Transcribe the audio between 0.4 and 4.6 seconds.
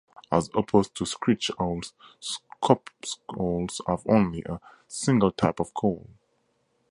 opposed to screech owls, scops owls have only a